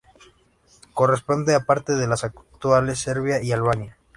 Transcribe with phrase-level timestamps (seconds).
[0.95, 3.99] Corresponde a parte de las actuales Serbia y Albania.